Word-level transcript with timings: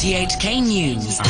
RTHK 0.00 0.62
News. 0.62 1.20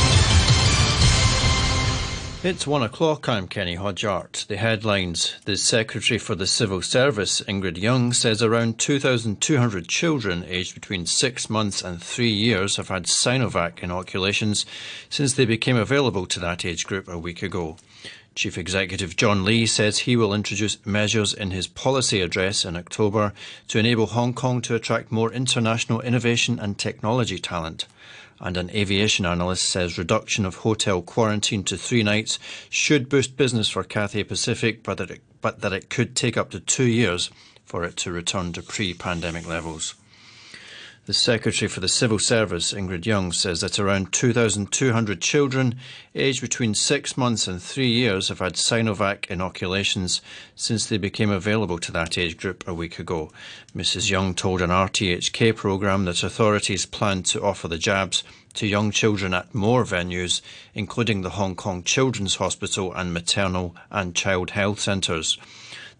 It's 2.44 2.68
one 2.68 2.84
o'clock. 2.84 3.28
I'm 3.28 3.48
Kenny 3.48 3.76
Hodgart. 3.76 4.46
The 4.46 4.58
headlines. 4.58 5.34
The 5.44 5.56
Secretary 5.56 6.18
for 6.18 6.36
the 6.36 6.46
Civil 6.46 6.80
Service, 6.80 7.40
Ingrid 7.48 7.78
Yeung, 7.78 8.14
says 8.14 8.44
around 8.44 8.78
2,200 8.78 9.88
children 9.88 10.44
aged 10.46 10.74
between 10.74 11.04
six 11.04 11.50
months 11.50 11.82
and 11.82 12.00
three 12.00 12.30
years 12.30 12.76
have 12.76 12.86
had 12.86 13.06
Sinovac 13.06 13.82
inoculations 13.82 14.64
since 15.08 15.34
they 15.34 15.46
became 15.46 15.76
available 15.76 16.26
to 16.26 16.38
that 16.38 16.64
age 16.64 16.86
group 16.86 17.08
a 17.08 17.18
week 17.18 17.42
ago. 17.42 17.76
Chief 18.36 18.56
Executive 18.56 19.16
John 19.16 19.44
Lee 19.44 19.66
says 19.66 19.98
he 19.98 20.14
will 20.14 20.32
introduce 20.32 20.78
measures 20.86 21.34
in 21.34 21.50
his 21.50 21.66
policy 21.66 22.20
address 22.20 22.64
in 22.64 22.76
October 22.76 23.32
to 23.66 23.80
enable 23.80 24.06
Hong 24.06 24.32
Kong 24.32 24.62
to 24.62 24.76
attract 24.76 25.10
more 25.10 25.32
international 25.32 26.00
innovation 26.02 26.60
and 26.60 26.78
technology 26.78 27.40
talent 27.40 27.88
and 28.40 28.56
an 28.56 28.70
aviation 28.70 29.26
analyst 29.26 29.68
says 29.68 29.98
reduction 29.98 30.46
of 30.46 30.56
hotel 30.56 31.02
quarantine 31.02 31.62
to 31.64 31.76
three 31.76 32.02
nights 32.02 32.38
should 32.70 33.08
boost 33.08 33.36
business 33.36 33.68
for 33.68 33.84
Cathay 33.84 34.24
Pacific, 34.24 34.82
but 34.82 34.98
that 34.98 35.10
it, 35.10 35.20
but 35.40 35.60
that 35.60 35.72
it 35.72 35.90
could 35.90 36.16
take 36.16 36.36
up 36.36 36.50
to 36.50 36.60
two 36.60 36.86
years 36.86 37.30
for 37.64 37.84
it 37.84 37.96
to 37.98 38.10
return 38.10 38.52
to 38.52 38.62
pre-pandemic 38.62 39.46
levels. 39.46 39.94
The 41.10 41.14
Secretary 41.14 41.68
for 41.68 41.80
the 41.80 41.88
Civil 41.88 42.20
Service, 42.20 42.72
Ingrid 42.72 43.02
Yeung, 43.02 43.34
says 43.34 43.62
that 43.62 43.80
around 43.80 44.12
2,200 44.12 45.20
children 45.20 45.74
aged 46.14 46.40
between 46.40 46.72
six 46.72 47.16
months 47.16 47.48
and 47.48 47.60
three 47.60 47.90
years 47.90 48.28
have 48.28 48.38
had 48.38 48.52
Sinovac 48.52 49.26
inoculations 49.26 50.20
since 50.54 50.86
they 50.86 50.98
became 50.98 51.30
available 51.30 51.80
to 51.80 51.90
that 51.90 52.16
age 52.16 52.36
group 52.36 52.62
a 52.64 52.72
week 52.72 53.00
ago. 53.00 53.32
Mrs. 53.74 54.08
Yeung 54.08 54.36
told 54.36 54.62
an 54.62 54.70
RTHK 54.70 55.56
programme 55.56 56.04
that 56.04 56.22
authorities 56.22 56.86
plan 56.86 57.24
to 57.24 57.42
offer 57.42 57.66
the 57.66 57.76
jabs 57.76 58.22
to 58.54 58.68
young 58.68 58.92
children 58.92 59.34
at 59.34 59.52
more 59.52 59.82
venues, 59.82 60.40
including 60.74 61.22
the 61.22 61.30
Hong 61.30 61.56
Kong 61.56 61.82
Children's 61.82 62.36
Hospital 62.36 62.94
and 62.94 63.12
maternal 63.12 63.74
and 63.90 64.14
child 64.14 64.50
health 64.50 64.78
centres. 64.78 65.36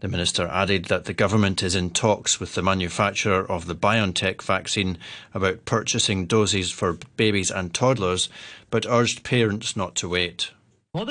The 0.01 0.09
minister 0.09 0.49
added 0.49 0.87
that 0.87 1.05
the 1.05 1.13
government 1.13 1.63
is 1.63 1.75
in 1.75 1.91
talks 1.91 2.41
with 2.41 2.55
the 2.55 2.63
manufacturer 2.63 3.45
of 3.51 3.67
the 3.67 3.75
BioNTech 3.75 4.41
vaccine 4.41 4.97
about 5.35 5.67
purchasing 5.67 6.25
doses 6.25 6.71
for 6.71 6.99
babies 7.17 7.51
and 7.51 7.75
toddlers, 7.75 8.31
but 8.71 8.87
urged 8.89 9.25
parents 9.25 9.77
not 9.77 9.95
to 9.97 10.09
wait. 10.09 10.53
I 10.93 11.05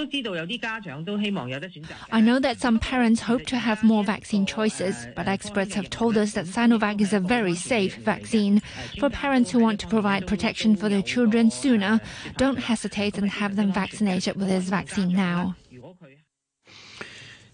know 2.21 2.39
that 2.39 2.59
some 2.59 2.79
parents 2.79 3.21
hope 3.21 3.45
to 3.45 3.55
have 3.55 3.81
more 3.81 4.03
vaccine 4.03 4.45
choices, 4.45 5.07
but 5.15 5.29
experts 5.29 5.73
have 5.75 5.89
told 5.89 6.17
us 6.17 6.33
that 6.33 6.47
Sinovac 6.47 6.99
is 6.99 7.13
a 7.13 7.21
very 7.21 7.55
safe 7.55 7.95
vaccine. 7.95 8.61
For 8.99 9.09
parents 9.09 9.51
who 9.51 9.59
want 9.59 9.79
to 9.79 9.87
provide 9.87 10.27
protection 10.27 10.75
for 10.75 10.89
their 10.89 11.01
children 11.01 11.49
sooner, 11.49 12.01
don't 12.35 12.57
hesitate 12.57 13.17
and 13.17 13.29
have 13.29 13.55
them 13.55 13.71
vaccinated 13.71 14.35
with 14.35 14.49
this 14.49 14.65
vaccine 14.65 15.13
now. 15.13 15.55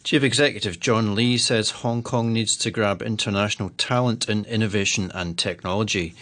Chief 0.06 0.22
Executive 0.22 0.80
John 0.80 1.16
Lee 1.16 1.36
says 1.36 1.82
Hong 1.82 2.04
Kong 2.04 2.32
needs 2.32 2.56
to 2.58 2.70
grab 2.70 3.02
international 3.02 3.72
talent 3.76 4.30
in 4.30 4.46
innovation 4.46 5.12
and 5.16 5.36
technology. 5.36 6.14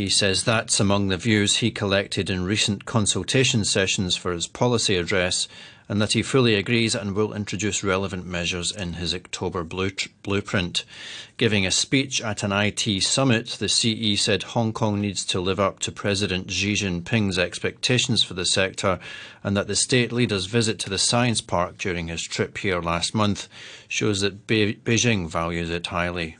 He 0.00 0.08
says 0.08 0.44
that's 0.44 0.80
among 0.80 1.08
the 1.08 1.18
views 1.18 1.58
he 1.58 1.70
collected 1.70 2.30
in 2.30 2.42
recent 2.42 2.86
consultation 2.86 3.66
sessions 3.66 4.16
for 4.16 4.32
his 4.32 4.46
policy 4.46 4.96
address 4.96 5.46
and 5.90 6.00
that 6.00 6.12
he 6.12 6.22
fully 6.22 6.54
agrees 6.54 6.94
and 6.94 7.14
will 7.14 7.34
introduce 7.34 7.84
relevant 7.84 8.24
measures 8.24 8.72
in 8.72 8.94
his 8.94 9.14
October 9.14 9.62
blueprint. 9.62 10.84
Giving 11.36 11.66
a 11.66 11.70
speech 11.70 12.22
at 12.22 12.42
an 12.42 12.50
IT 12.50 13.02
summit, 13.02 13.48
the 13.58 13.68
CE 13.68 14.18
said 14.18 14.42
Hong 14.44 14.72
Kong 14.72 15.02
needs 15.02 15.22
to 15.26 15.38
live 15.38 15.60
up 15.60 15.80
to 15.80 15.92
President 15.92 16.50
Xi 16.50 16.72
Jinping's 16.72 17.38
expectations 17.38 18.24
for 18.24 18.32
the 18.32 18.46
sector 18.46 18.98
and 19.44 19.54
that 19.54 19.66
the 19.66 19.76
state 19.76 20.12
leader's 20.12 20.46
visit 20.46 20.78
to 20.78 20.88
the 20.88 20.96
science 20.96 21.42
park 21.42 21.76
during 21.76 22.08
his 22.08 22.22
trip 22.22 22.56
here 22.56 22.80
last 22.80 23.14
month 23.14 23.48
shows 23.86 24.22
that 24.22 24.46
Be- 24.46 24.76
Beijing 24.76 25.28
values 25.28 25.68
it 25.68 25.88
highly. 25.88 26.38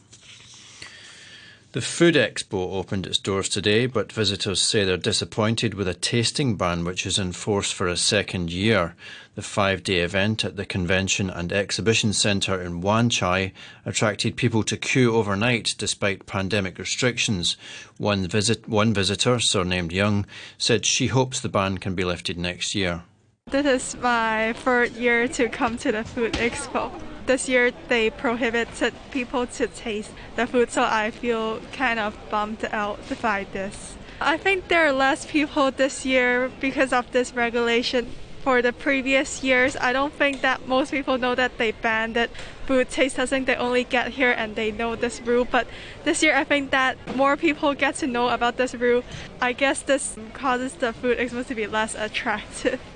The 1.72 1.80
Food 1.80 2.16
Expo 2.16 2.72
opened 2.72 3.06
its 3.06 3.18
doors 3.18 3.48
today, 3.48 3.86
but 3.86 4.10
visitors 4.10 4.60
say 4.60 4.82
they're 4.82 4.96
disappointed 4.96 5.74
with 5.74 5.86
a 5.86 5.94
tasting 5.94 6.56
ban 6.56 6.84
which 6.84 7.06
is 7.06 7.16
in 7.16 7.30
force 7.30 7.70
for 7.70 7.86
a 7.86 7.96
second 7.96 8.50
year. 8.50 8.96
The 9.36 9.42
five 9.42 9.84
day 9.84 10.00
event 10.00 10.44
at 10.44 10.56
the 10.56 10.66
Convention 10.66 11.30
and 11.30 11.52
Exhibition 11.52 12.12
Centre 12.12 12.60
in 12.60 12.80
Wan 12.80 13.08
Chai 13.08 13.52
attracted 13.86 14.34
people 14.34 14.64
to 14.64 14.76
queue 14.76 15.14
overnight 15.14 15.76
despite 15.78 16.26
pandemic 16.26 16.76
restrictions. 16.76 17.56
One, 17.98 18.26
visit, 18.26 18.68
one 18.68 18.92
visitor, 18.92 19.38
surnamed 19.38 19.92
Young, 19.92 20.26
said 20.58 20.84
she 20.84 21.06
hopes 21.06 21.38
the 21.38 21.48
ban 21.48 21.78
can 21.78 21.94
be 21.94 22.02
lifted 22.02 22.36
next 22.36 22.74
year. 22.74 23.04
This 23.48 23.94
is 23.94 24.00
my 24.00 24.54
third 24.54 24.90
year 24.96 25.28
to 25.28 25.48
come 25.48 25.78
to 25.78 25.92
the 25.92 26.02
Food 26.02 26.32
Expo 26.32 26.90
this 27.26 27.48
year 27.48 27.72
they 27.88 28.10
prohibited 28.10 28.94
people 29.10 29.46
to 29.46 29.66
taste 29.66 30.10
the 30.36 30.46
food, 30.46 30.70
so 30.70 30.82
I 30.82 31.10
feel 31.10 31.60
kind 31.72 31.98
of 31.98 32.16
bummed 32.30 32.68
out 32.72 33.00
by 33.20 33.46
this. 33.52 33.96
I 34.20 34.36
think 34.36 34.68
there 34.68 34.86
are 34.86 34.92
less 34.92 35.24
people 35.24 35.70
this 35.70 36.04
year 36.04 36.50
because 36.60 36.92
of 36.92 37.10
this 37.12 37.32
regulation. 37.34 38.12
For 38.42 38.62
the 38.62 38.72
previous 38.72 39.42
years, 39.42 39.76
I 39.76 39.92
don't 39.92 40.14
think 40.14 40.40
that 40.40 40.66
most 40.66 40.90
people 40.90 41.18
know 41.18 41.34
that 41.34 41.58
they 41.58 41.72
banned 41.72 42.16
it. 42.16 42.30
Food 42.66 42.88
taste 42.88 43.16
testing, 43.16 43.44
they 43.44 43.54
only 43.56 43.84
get 43.84 44.12
here 44.12 44.32
and 44.32 44.56
they 44.56 44.72
know 44.72 44.96
this 44.96 45.20
rule. 45.20 45.44
But 45.44 45.66
this 46.04 46.22
year, 46.22 46.34
I 46.34 46.44
think 46.44 46.70
that 46.70 46.96
more 47.16 47.36
people 47.36 47.74
get 47.74 47.96
to 47.96 48.06
know 48.06 48.30
about 48.30 48.56
this 48.56 48.74
rule. 48.74 49.04
I 49.42 49.52
guess 49.52 49.82
this 49.82 50.16
causes 50.32 50.72
the 50.72 50.94
food 50.94 51.18
expo 51.18 51.46
to 51.46 51.54
be 51.54 51.66
less 51.66 51.94
attractive. 51.94 52.80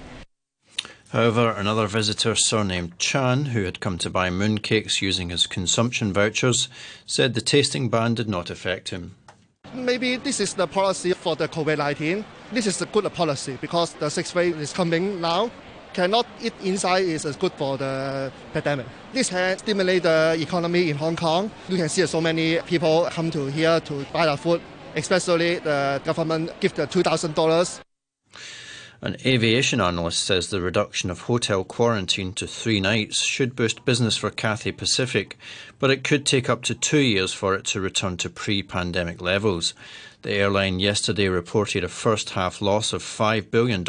However, 1.14 1.50
another 1.52 1.86
visitor, 1.86 2.34
surnamed 2.34 2.98
Chan, 2.98 3.44
who 3.44 3.62
had 3.62 3.78
come 3.78 3.98
to 3.98 4.10
buy 4.10 4.30
mooncakes 4.30 5.00
using 5.00 5.30
his 5.30 5.46
consumption 5.46 6.12
vouchers, 6.12 6.68
said 7.06 7.34
the 7.34 7.40
tasting 7.40 7.88
ban 7.88 8.14
did 8.14 8.28
not 8.28 8.50
affect 8.50 8.88
him. 8.88 9.14
Maybe 9.72 10.16
this 10.16 10.40
is 10.40 10.54
the 10.54 10.66
policy 10.66 11.12
for 11.12 11.36
the 11.36 11.46
COVID 11.46 11.78
19. 11.78 12.24
This 12.52 12.66
is 12.66 12.82
a 12.82 12.86
good 12.86 13.04
policy 13.14 13.56
because 13.60 13.92
the 13.92 14.10
sixth 14.10 14.34
wave 14.34 14.58
is 14.58 14.72
coming 14.72 15.20
now. 15.20 15.52
Cannot 15.92 16.26
eat 16.42 16.54
inside 16.64 17.04
is 17.04 17.24
good 17.36 17.52
for 17.52 17.78
the 17.78 18.32
pandemic. 18.52 18.86
This 19.12 19.30
can 19.30 19.56
stimulate 19.58 20.02
the 20.02 20.36
economy 20.40 20.90
in 20.90 20.96
Hong 20.96 21.14
Kong. 21.14 21.48
You 21.68 21.76
can 21.76 21.88
see 21.88 22.04
so 22.06 22.20
many 22.20 22.58
people 22.66 23.06
come 23.12 23.30
to 23.30 23.46
here 23.52 23.78
to 23.78 24.04
buy 24.12 24.26
the 24.26 24.36
food, 24.36 24.60
especially 24.96 25.60
the 25.60 26.00
government 26.04 26.50
give 26.58 26.74
the 26.74 26.88
$2,000 26.88 27.83
an 29.04 29.18
aviation 29.26 29.82
analyst 29.82 30.24
says 30.24 30.48
the 30.48 30.62
reduction 30.62 31.10
of 31.10 31.20
hotel 31.20 31.62
quarantine 31.62 32.32
to 32.32 32.46
three 32.46 32.80
nights 32.80 33.22
should 33.22 33.54
boost 33.54 33.84
business 33.84 34.16
for 34.16 34.30
Cathay 34.30 34.72
Pacific, 34.72 35.36
but 35.78 35.90
it 35.90 36.02
could 36.02 36.24
take 36.24 36.48
up 36.48 36.62
to 36.62 36.74
two 36.74 37.00
years 37.00 37.30
for 37.30 37.54
it 37.54 37.66
to 37.66 37.82
return 37.82 38.16
to 38.16 38.30
pre 38.30 38.62
pandemic 38.62 39.20
levels. 39.20 39.74
The 40.22 40.32
airline 40.32 40.80
yesterday 40.80 41.28
reported 41.28 41.84
a 41.84 41.88
first 41.88 42.30
half 42.30 42.62
loss 42.62 42.94
of 42.94 43.02
$5 43.02 43.50
billion, 43.50 43.84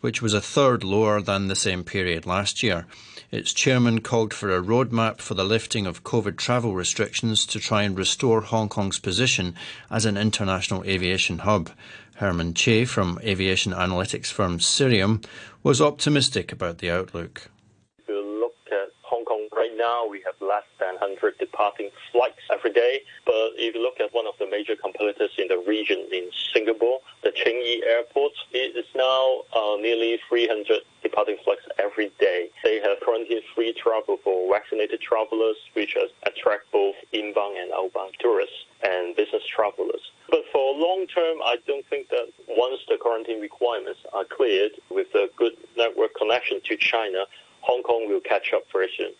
which 0.00 0.20
was 0.20 0.34
a 0.34 0.40
third 0.40 0.82
lower 0.82 1.20
than 1.20 1.46
the 1.46 1.54
same 1.54 1.84
period 1.84 2.26
last 2.26 2.60
year. 2.60 2.86
Its 3.30 3.52
chairman 3.52 4.00
called 4.00 4.34
for 4.34 4.52
a 4.52 4.60
roadmap 4.60 5.20
for 5.20 5.34
the 5.34 5.44
lifting 5.44 5.86
of 5.86 6.02
COVID 6.02 6.36
travel 6.36 6.74
restrictions 6.74 7.46
to 7.46 7.60
try 7.60 7.84
and 7.84 7.96
restore 7.96 8.40
Hong 8.40 8.68
Kong's 8.68 8.98
position 8.98 9.54
as 9.92 10.04
an 10.04 10.16
international 10.16 10.82
aviation 10.84 11.38
hub. 11.38 11.70
Herman 12.16 12.54
Che 12.54 12.84
from 12.84 13.18
aviation 13.22 13.72
analytics 13.72 14.30
firm 14.30 14.58
Cirium 14.58 15.24
was 15.62 15.80
optimistic 15.80 16.52
about 16.52 16.78
the 16.78 16.90
outlook. 16.90 17.50
If 17.98 18.08
you 18.08 18.40
look 18.40 18.54
at 18.70 18.90
Hong 19.02 19.24
Kong 19.24 19.48
right 19.56 19.76
now, 19.76 20.06
we 20.06 20.22
have 20.24 20.34
less 20.40 20.62
than 20.78 20.94
100 20.94 21.38
departing 21.38 21.90
flights 22.12 22.40
every 22.52 22.72
day. 22.72 23.00
But 23.26 23.52
if 23.56 23.74
you 23.74 23.82
look 23.82 23.98
at 23.98 24.14
one 24.14 24.26
of 24.26 24.34
the 24.38 24.46
major 24.46 24.76
competitors 24.76 25.30
in 25.38 25.48
the 25.48 25.58
region 25.66 26.06
in 26.12 26.30
Singapore, 26.52 27.00
the 27.22 27.30
Changi 27.30 27.82
Airport, 27.84 28.32
it 28.52 28.76
is 28.76 28.86
now 28.94 29.42
uh, 29.52 29.76
nearly 29.80 30.20
300 30.28 30.82
departing 31.14 31.36
flights 31.44 31.62
every 31.78 32.10
day. 32.18 32.48
They 32.64 32.80
have 32.80 32.98
quarantine-free 33.04 33.74
travel 33.74 34.18
for 34.24 34.52
vaccinated 34.52 35.00
travelers, 35.00 35.56
which 35.74 35.96
attract 36.26 36.72
both 36.72 36.96
inbound 37.12 37.56
and 37.56 37.70
outbound 37.72 38.14
tourists 38.18 38.66
and 38.82 39.14
business 39.14 39.42
travelers. 39.46 40.00
But 40.28 40.42
for 40.52 40.74
long 40.74 41.06
term, 41.06 41.38
I 41.44 41.56
don't 41.68 41.86
think 41.86 42.08
that 42.08 42.26
once 42.48 42.80
the 42.88 42.96
quarantine 43.00 43.40
requirements 43.40 44.00
are 44.12 44.24
cleared 44.24 44.72
with 44.90 45.06
a 45.14 45.28
good 45.36 45.52
network 45.76 46.10
connection 46.18 46.60
to 46.64 46.76
China, 46.76 47.26
Hong 47.60 47.84
Kong 47.84 48.08
will 48.08 48.20
catch 48.20 48.52
up 48.52 48.64
very 48.72 48.90
soon. 48.98 49.12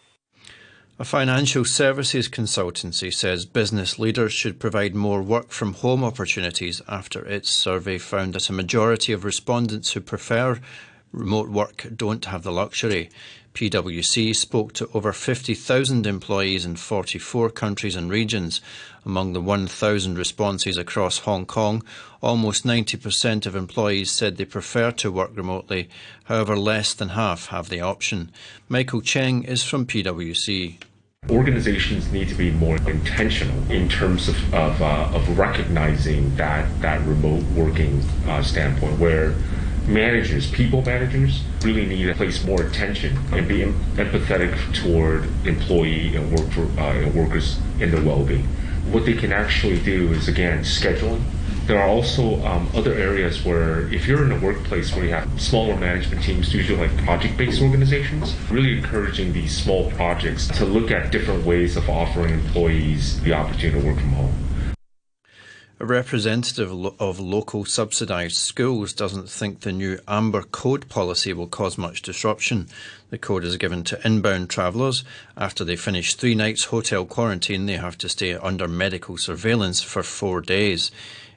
A 0.99 1.05
financial 1.05 1.65
services 1.65 2.29
consultancy 2.29 3.13
says 3.13 3.47
business 3.47 3.99
leaders 3.99 4.33
should 4.33 4.61
provide 4.61 4.95
more 4.95 5.23
work 5.23 5.51
from 5.51 5.75
home 5.75 6.05
opportunities 6.05 6.83
after 6.89 7.25
its 7.25 7.51
survey 7.51 7.99
found 7.99 8.35
that 8.35 8.49
a 8.49 8.53
majority 8.53 9.13
of 9.13 9.25
respondents 9.25 9.93
who 9.93 10.01
prefer 10.01 10.61
remote 11.15 11.49
work 11.49 11.87
don't 11.95 12.25
have 12.27 12.43
the 12.43 12.53
luxury. 12.53 13.11
PwC 13.55 14.35
spoke 14.35 14.73
to 14.73 14.91
over 14.93 15.13
50,000 15.13 16.09
employees 16.09 16.65
in 16.65 16.75
44 16.75 17.51
countries 17.51 17.95
and 17.95 18.11
regions. 18.11 18.61
Among 19.07 19.33
the 19.33 19.41
1,000 19.41 20.19
responses 20.19 20.77
across 20.77 21.19
Hong 21.19 21.47
Kong, 21.47 21.85
almost 22.21 22.65
90% 22.65 23.47
of 23.47 23.55
employees 23.55 24.11
said 24.11 24.37
they 24.37 24.45
prefer 24.45 24.91
to 24.93 25.13
work 25.13 25.31
remotely. 25.37 25.89
However, 26.25 26.57
less 26.57 26.95
than 26.95 27.11
half 27.11 27.47
have 27.49 27.69
the 27.69 27.81
option. 27.81 28.33
Michael 28.69 29.03
Cheng 29.03 29.45
is 29.45 29.63
from 29.63 29.87
PwC. 29.87 30.79
Organizations 31.31 32.11
need 32.11 32.29
to 32.29 32.35
be 32.35 32.51
more 32.51 32.77
intentional 32.77 33.71
in 33.71 33.89
terms 33.89 34.29
of 34.29 34.55
of, 34.55 34.83
uh, 34.83 35.11
of 35.15 35.39
recognizing 35.39 36.35
that 36.37 36.69
that 36.83 37.01
remote 37.07 37.45
working 37.55 38.03
uh, 38.27 38.43
standpoint, 38.43 38.99
where 38.99 39.35
managers, 39.87 40.51
people 40.51 40.83
managers, 40.83 41.43
really 41.63 41.87
need 41.87 42.05
to 42.05 42.15
place 42.15 42.45
more 42.45 42.63
attention 42.63 43.17
and 43.33 43.47
be 43.47 43.61
empathetic 43.61 44.55
toward 44.75 45.25
employee 45.47 46.17
and 46.17 46.31
work 46.31 46.51
for, 46.51 46.63
uh, 46.81 46.93
and 46.93 47.15
workers 47.15 47.59
in 47.81 47.91
their 47.91 48.03
well-being. 48.03 48.47
What 48.93 49.07
they 49.07 49.15
can 49.15 49.33
actually 49.33 49.81
do 49.81 50.13
is 50.13 50.29
again 50.29 50.61
scheduling 50.61 51.23
there 51.67 51.81
are 51.81 51.89
also 51.89 52.45
um, 52.45 52.69
other 52.75 52.93
areas 52.93 53.43
where 53.43 53.89
if 53.93 54.07
you're 54.07 54.23
in 54.23 54.33
a 54.33 54.39
workplace 54.39 54.95
where 54.95 55.05
you 55.05 55.13
have 55.13 55.41
smaller 55.41 55.75
management 55.77 56.23
teams, 56.23 56.53
usually 56.53 56.77
like 56.77 56.95
project-based 57.05 57.63
organizations, 57.63 58.37
really 58.51 58.77
encouraging 58.77 59.33
these 59.33 59.57
small 59.57 59.91
projects 59.93 60.47
to 60.49 60.67
look 60.67 60.91
at 60.91 61.11
different 61.11 61.45
ways 61.47 61.77
of 61.79 61.89
offering 61.89 62.35
employees 62.35 63.19
the 63.23 63.33
opportunity 63.33 63.81
to 63.81 63.87
work 63.87 63.97
from 63.97 64.11
home. 64.11 64.44
A 65.85 65.87
representative 65.87 66.73
of 66.99 67.21
local 67.21 67.67
subsidised 67.67 68.37
schools 68.37 68.95
doesn't 68.95 69.29
think 69.29 69.61
the 69.61 69.71
new 69.71 69.99
Amber 70.09 70.41
Code 70.41 70.89
policy 70.89 71.35
will 71.35 71.47
cause 71.47 71.77
much 71.77 72.01
disruption. 72.01 72.69
The 73.11 73.19
code 73.19 73.45
is 73.45 73.59
given 73.59 73.85
to 73.85 74.01
inbound 74.03 74.49
travellers. 74.49 75.05
After 75.37 75.63
they 75.63 75.77
finish 75.77 76.15
three 76.15 76.35
nights 76.35 76.65
hotel 76.65 77.05
quarantine, 77.05 77.67
they 77.67 77.77
have 77.77 77.99
to 77.99 78.09
stay 78.09 78.33
under 78.33 78.67
medical 78.67 79.19
surveillance 79.19 79.83
for 79.83 80.03
four 80.03 80.41
days. 80.41 80.91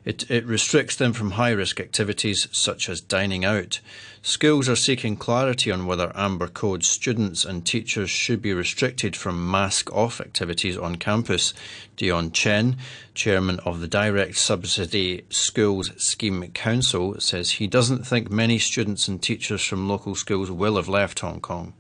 It, 0.08 0.32
it 0.32 0.46
restricts 0.46 0.96
them 0.96 1.12
from 1.12 1.32
high 1.32 1.52
risk 1.52 1.82
activities 1.82 2.48
such 2.54 2.88
as 2.88 3.02
dining 3.02 3.44
out. 3.44 3.82
Schools 4.22 4.70
are 4.70 4.78
seeking 4.78 5.18
clarity 5.18 5.70
on 5.70 5.86
whether 5.86 6.14
Amber 6.16 6.48
Code 6.48 6.86
students 6.86 7.44
and 7.44 7.66
teachers 7.66 8.10
should 8.10 8.42
be 8.42 8.54
restricted 8.54 9.18
from 9.18 9.52
mask 9.52 9.94
off 9.94 10.22
activities 10.22 10.78
on 10.78 10.96
campus. 10.96 11.54
Dion 11.98 12.32
Chen, 12.32 12.78
chairman 13.16 13.60
of 13.66 13.82
the 13.82 13.88
Direct 13.90 14.38
Subsidy 14.38 15.26
Schools 15.30 15.92
Scheme 16.02 16.52
Council, 16.54 17.20
says 17.20 17.52
he 17.52 17.68
doesn't 17.68 18.08
think 18.08 18.32
many 18.32 18.60
students 18.60 19.10
and 19.10 19.22
teachers 19.22 19.62
from 19.62 19.90
local 19.90 20.16
schools 20.16 20.50
will 20.50 20.78
have 20.78 20.88
left 20.88 21.20
Hong 21.20 21.42
Kong. 21.42 21.74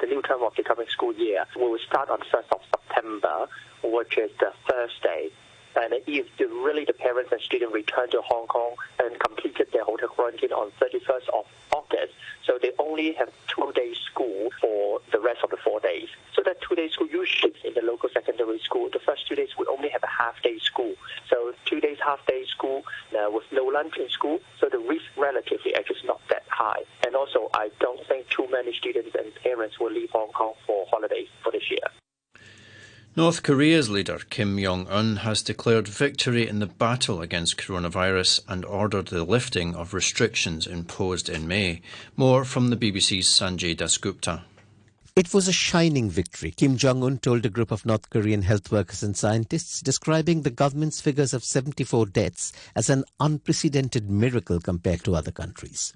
The 0.00 0.06
new 0.06 0.22
term 0.22 0.42
of 0.42 0.54
the 0.56 0.62
coming 0.62 0.86
school 0.88 1.12
year 1.12 1.44
will 1.54 1.76
start 1.86 2.08
on 2.08 2.20
1st 2.20 2.50
of 2.50 2.60
September, 2.70 3.46
which 3.82 4.16
is 4.16 4.30
the 4.40 4.54
Thursday 4.70 5.28
and 5.78 5.94
if 6.06 6.26
really 6.68 6.84
the 6.84 6.92
parents 6.92 7.30
and 7.32 7.40
students 7.40 7.74
return 7.74 8.10
to 8.10 8.20
Hong 8.22 8.46
Kong 8.46 8.74
and 8.98 9.18
completed 9.20 9.68
their 9.72 9.84
hotel 9.84 10.08
quarantine 10.08 10.52
on 10.52 10.70
31st 10.82 11.28
of 11.32 11.46
August, 11.72 12.12
so 12.44 12.58
they 12.60 12.72
only 12.78 13.12
have 13.12 13.30
two 13.46 13.72
days 13.74 13.96
school 14.10 14.50
for 14.60 15.00
the 15.12 15.20
rest 15.20 15.40
of 15.44 15.50
the 15.50 15.56
four 15.56 15.80
days. 15.80 16.08
So 16.34 16.42
that 16.44 16.60
two 16.60 16.74
days 16.74 16.92
school 16.92 17.08
usually 17.08 17.54
in 17.64 17.74
the 17.74 17.82
local 17.82 18.08
secondary 18.12 18.58
school, 18.60 18.88
the 18.92 18.98
first 18.98 19.26
two 19.28 19.34
days 19.34 19.50
we 19.58 19.66
only 19.66 19.88
have 19.88 20.02
a 20.02 20.08
half 20.08 20.40
day 20.42 20.58
school. 20.58 20.94
So 21.30 21.52
two 21.64 21.80
days 21.80 21.98
half 22.04 22.24
day 22.26 22.44
school 22.46 22.82
uh, 23.12 23.30
with 23.30 23.44
no 23.52 23.64
lunch 23.64 23.96
in 23.98 24.08
school. 24.08 24.40
So 24.60 24.68
the 24.68 24.78
risk 24.78 25.04
relatively 25.16 25.74
actually 25.74 25.96
is 25.96 26.04
not 26.04 26.20
that 26.30 26.44
high. 26.48 26.82
And 27.06 27.14
also, 27.14 27.48
I 27.54 27.70
don't 27.80 28.04
think 28.06 28.28
too 28.28 28.48
many 28.50 28.72
students 28.74 29.14
and 29.14 29.34
parents 29.42 29.78
will 29.78 29.92
leave 29.92 30.10
Hong 30.10 30.32
Kong 30.32 30.54
for 30.66 30.86
holidays 30.90 31.28
for 31.42 31.52
this 31.52 31.70
year. 31.70 32.07
North 33.18 33.42
Korea's 33.42 33.90
leader 33.90 34.20
Kim 34.30 34.56
Jong 34.62 34.86
un 34.86 35.16
has 35.16 35.42
declared 35.42 35.88
victory 35.88 36.46
in 36.46 36.60
the 36.60 36.68
battle 36.68 37.20
against 37.20 37.56
coronavirus 37.56 38.42
and 38.46 38.64
ordered 38.64 39.08
the 39.08 39.24
lifting 39.24 39.74
of 39.74 39.92
restrictions 39.92 40.68
imposed 40.68 41.28
in 41.28 41.48
May. 41.48 41.82
More 42.16 42.44
from 42.44 42.70
the 42.70 42.76
BBC's 42.76 43.26
Sanjay 43.26 43.76
Dasgupta. 43.76 44.42
It 45.18 45.34
was 45.34 45.48
a 45.48 45.52
shining 45.52 46.08
victory, 46.08 46.52
Kim 46.52 46.76
Jong 46.76 47.02
un 47.02 47.18
told 47.18 47.44
a 47.44 47.48
group 47.48 47.72
of 47.72 47.84
North 47.84 48.08
Korean 48.08 48.42
health 48.42 48.70
workers 48.70 49.02
and 49.02 49.16
scientists, 49.16 49.82
describing 49.82 50.42
the 50.42 50.50
government's 50.50 51.00
figures 51.00 51.34
of 51.34 51.42
74 51.42 52.06
deaths 52.06 52.52
as 52.76 52.88
an 52.88 53.02
unprecedented 53.18 54.08
miracle 54.08 54.60
compared 54.60 55.02
to 55.02 55.16
other 55.16 55.32
countries. 55.32 55.92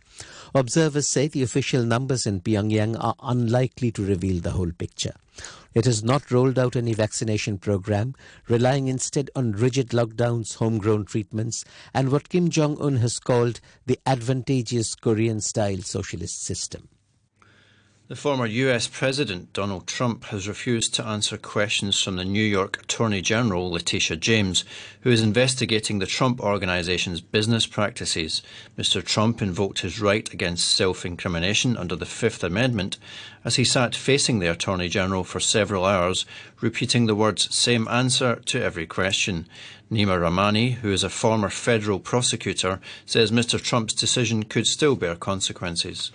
Observers 0.56 1.08
say 1.08 1.28
the 1.28 1.44
official 1.44 1.84
numbers 1.84 2.26
in 2.26 2.40
Pyongyang 2.40 2.96
are 2.98 3.14
unlikely 3.22 3.92
to 3.92 4.04
reveal 4.04 4.40
the 4.40 4.50
whole 4.50 4.72
picture. 4.72 5.14
It 5.72 5.84
has 5.84 6.02
not 6.02 6.32
rolled 6.32 6.58
out 6.58 6.74
any 6.74 6.92
vaccination 6.92 7.58
program, 7.58 8.16
relying 8.48 8.88
instead 8.88 9.30
on 9.36 9.52
rigid 9.52 9.90
lockdowns, 9.90 10.56
homegrown 10.56 11.04
treatments, 11.04 11.64
and 11.94 12.10
what 12.10 12.28
Kim 12.28 12.50
Jong 12.50 12.76
un 12.82 12.96
has 12.96 13.20
called 13.20 13.60
the 13.86 14.00
advantageous 14.04 14.96
Korean 14.96 15.40
style 15.40 15.82
socialist 15.82 16.42
system. 16.42 16.88
The 18.12 18.16
former 18.16 18.44
US 18.44 18.88
President 18.88 19.54
Donald 19.54 19.86
Trump 19.86 20.24
has 20.24 20.46
refused 20.46 20.92
to 20.96 21.06
answer 21.06 21.38
questions 21.38 21.98
from 21.98 22.16
the 22.16 22.26
New 22.26 22.44
York 22.44 22.82
Attorney 22.82 23.22
General 23.22 23.70
Letitia 23.70 24.18
James, 24.18 24.64
who 25.00 25.10
is 25.10 25.22
investigating 25.22 25.98
the 25.98 26.04
Trump 26.04 26.38
Organization's 26.38 27.22
business 27.22 27.64
practices. 27.66 28.42
Mr. 28.76 29.02
Trump 29.02 29.40
invoked 29.40 29.78
his 29.78 29.98
right 29.98 30.30
against 30.30 30.68
self 30.68 31.06
incrimination 31.06 31.74
under 31.78 31.96
the 31.96 32.04
Fifth 32.04 32.44
Amendment 32.44 32.98
as 33.46 33.56
he 33.56 33.64
sat 33.64 33.94
facing 33.94 34.40
the 34.40 34.50
Attorney 34.50 34.90
General 34.90 35.24
for 35.24 35.40
several 35.40 35.86
hours, 35.86 36.26
repeating 36.60 37.06
the 37.06 37.14
words 37.14 37.48
same 37.54 37.88
answer 37.88 38.36
to 38.44 38.62
every 38.62 38.86
question. 38.86 39.46
Neama 39.90 40.20
Rahmani, 40.20 40.74
who 40.74 40.92
is 40.92 41.02
a 41.02 41.08
former 41.08 41.48
federal 41.48 41.98
prosecutor, 41.98 42.78
says 43.06 43.32
Mr. 43.32 43.58
Trump's 43.58 43.94
decision 43.94 44.42
could 44.42 44.66
still 44.66 44.96
bear 44.96 45.16
consequences. 45.16 46.12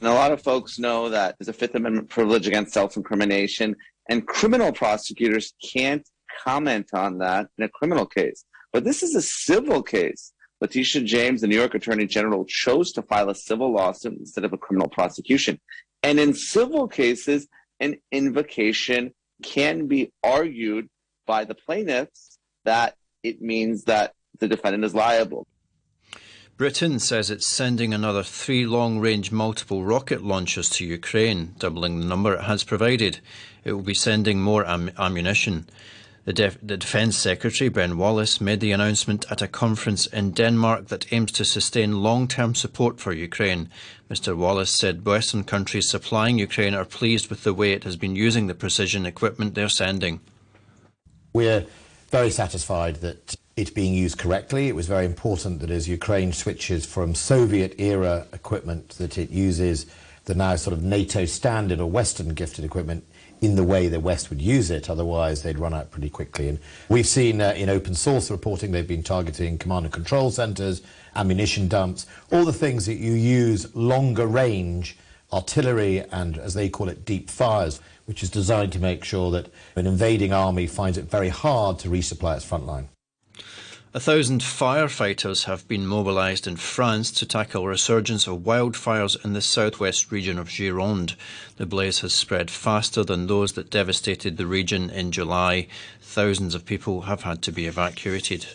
And 0.00 0.08
a 0.08 0.14
lot 0.14 0.32
of 0.32 0.42
folks 0.42 0.78
know 0.78 1.10
that 1.10 1.36
there's 1.38 1.48
a 1.48 1.52
Fifth 1.52 1.74
Amendment 1.74 2.08
privilege 2.08 2.46
against 2.46 2.72
self 2.72 2.96
incrimination, 2.96 3.76
and 4.08 4.26
criminal 4.26 4.72
prosecutors 4.72 5.52
can't 5.62 6.08
comment 6.42 6.88
on 6.94 7.18
that 7.18 7.48
in 7.58 7.64
a 7.64 7.68
criminal 7.68 8.06
case. 8.06 8.44
But 8.72 8.84
this 8.84 9.02
is 9.02 9.14
a 9.14 9.22
civil 9.22 9.82
case. 9.82 10.32
Letitia 10.60 11.02
James, 11.02 11.40
the 11.40 11.46
New 11.46 11.56
York 11.56 11.74
Attorney 11.74 12.06
General, 12.06 12.44
chose 12.44 12.92
to 12.92 13.02
file 13.02 13.30
a 13.30 13.34
civil 13.34 13.72
lawsuit 13.72 14.18
instead 14.18 14.44
of 14.44 14.52
a 14.52 14.58
criminal 14.58 14.88
prosecution. 14.88 15.58
And 16.02 16.18
in 16.18 16.34
civil 16.34 16.88
cases, 16.88 17.48
an 17.78 17.96
invocation 18.12 19.12
can 19.42 19.86
be 19.86 20.12
argued 20.22 20.88
by 21.26 21.44
the 21.44 21.54
plaintiffs 21.54 22.38
that 22.64 22.96
it 23.22 23.40
means 23.40 23.84
that 23.84 24.14
the 24.38 24.48
defendant 24.48 24.84
is 24.84 24.94
liable. 24.94 25.46
Britain 26.60 26.98
says 26.98 27.30
it's 27.30 27.46
sending 27.46 27.94
another 27.94 28.22
three 28.22 28.66
long 28.66 28.98
range 28.98 29.32
multiple 29.32 29.82
rocket 29.82 30.22
launchers 30.22 30.68
to 30.68 30.84
Ukraine, 30.84 31.54
doubling 31.58 31.98
the 31.98 32.04
number 32.04 32.34
it 32.34 32.42
has 32.42 32.64
provided. 32.64 33.18
It 33.64 33.72
will 33.72 33.80
be 33.80 33.94
sending 33.94 34.42
more 34.42 34.66
am- 34.66 34.90
ammunition. 34.98 35.66
The, 36.26 36.34
Def- 36.34 36.58
the, 36.62 36.76
Defence 36.76 37.16
Secretary, 37.16 37.70
Ben 37.70 37.96
Wallace, 37.96 38.42
made 38.42 38.60
the 38.60 38.72
announcement 38.72 39.24
at 39.30 39.40
a 39.40 39.48
conference 39.48 40.04
in 40.04 40.32
Denmark 40.32 40.88
that 40.88 41.10
aims 41.10 41.32
to 41.32 41.46
sustain 41.46 42.02
long 42.02 42.28
term 42.28 42.54
support 42.54 43.00
for 43.00 43.14
Ukraine. 43.14 43.70
Mr. 44.10 44.36
Wallace 44.36 44.70
said 44.70 45.06
Western 45.06 45.44
countries 45.44 45.88
supplying 45.88 46.38
Ukraine 46.38 46.74
are 46.74 46.84
pleased 46.84 47.30
with 47.30 47.42
the 47.42 47.54
way 47.54 47.72
it 47.72 47.84
has 47.84 47.96
been 47.96 48.16
using 48.16 48.48
the 48.48 48.54
precision 48.54 49.06
equipment 49.06 49.54
they're 49.54 49.70
sending. 49.70 50.20
We're 51.32 51.64
very 52.10 52.30
satisfied 52.30 52.96
that 52.96 53.36
it's 53.60 53.70
being 53.70 53.92
used 53.92 54.16
correctly. 54.16 54.68
It 54.68 54.74
was 54.74 54.86
very 54.86 55.04
important 55.04 55.60
that 55.60 55.70
as 55.70 55.86
Ukraine 55.86 56.32
switches 56.32 56.86
from 56.86 57.14
Soviet 57.14 57.78
era 57.78 58.26
equipment 58.32 58.90
that 58.96 59.18
it 59.18 59.28
uses 59.28 59.84
the 60.24 60.34
now 60.34 60.56
sort 60.56 60.72
of 60.72 60.82
NATO 60.82 61.26
standard 61.26 61.78
or 61.78 61.90
Western 61.90 62.32
gifted 62.32 62.64
equipment 62.64 63.04
in 63.42 63.56
the 63.56 63.64
way 63.64 63.88
the 63.88 64.00
West 64.00 64.30
would 64.30 64.40
use 64.40 64.70
it. 64.70 64.88
Otherwise, 64.88 65.42
they'd 65.42 65.58
run 65.58 65.74
out 65.74 65.90
pretty 65.90 66.08
quickly. 66.08 66.48
And 66.48 66.58
we've 66.88 67.06
seen 67.06 67.42
uh, 67.42 67.52
in 67.54 67.68
open 67.68 67.94
source 67.94 68.30
reporting 68.30 68.72
they've 68.72 68.88
been 68.88 69.02
targeting 69.02 69.58
command 69.58 69.84
and 69.84 69.92
control 69.92 70.30
centers, 70.30 70.80
ammunition 71.14 71.68
dumps, 71.68 72.06
all 72.32 72.46
the 72.46 72.54
things 72.54 72.86
that 72.86 72.94
you 72.94 73.12
use 73.12 73.74
longer 73.76 74.26
range 74.26 74.96
artillery 75.34 76.00
and, 76.12 76.38
as 76.38 76.54
they 76.54 76.70
call 76.70 76.88
it, 76.88 77.04
deep 77.04 77.28
fires, 77.28 77.78
which 78.06 78.22
is 78.22 78.30
designed 78.30 78.72
to 78.72 78.78
make 78.78 79.04
sure 79.04 79.30
that 79.30 79.52
an 79.76 79.86
invading 79.86 80.32
army 80.32 80.66
finds 80.66 80.96
it 80.96 81.10
very 81.10 81.28
hard 81.28 81.78
to 81.78 81.88
resupply 81.88 82.36
its 82.36 82.44
front 82.44 82.64
line. 82.66 82.88
A 83.92 83.98
thousand 83.98 84.40
firefighters 84.40 85.46
have 85.46 85.66
been 85.66 85.84
mobilised 85.84 86.46
in 86.46 86.54
France 86.54 87.10
to 87.10 87.26
tackle 87.26 87.64
a 87.64 87.70
resurgence 87.70 88.28
of 88.28 88.44
wildfires 88.44 89.16
in 89.24 89.32
the 89.32 89.42
southwest 89.42 90.12
region 90.12 90.38
of 90.38 90.48
Gironde. 90.48 91.16
The 91.56 91.66
blaze 91.66 91.98
has 91.98 92.14
spread 92.14 92.52
faster 92.52 93.02
than 93.02 93.26
those 93.26 93.54
that 93.54 93.68
devastated 93.68 94.36
the 94.36 94.46
region 94.46 94.90
in 94.90 95.10
July. 95.10 95.66
Thousands 96.00 96.54
of 96.54 96.64
people 96.64 97.02
have 97.02 97.22
had 97.22 97.42
to 97.42 97.50
be 97.50 97.66
evacuated. 97.66 98.46